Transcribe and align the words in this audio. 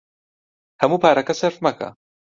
هەموو 0.81 1.01
پارەکە 1.03 1.33
سەرف 1.41 1.57
مەکە. 1.65 1.89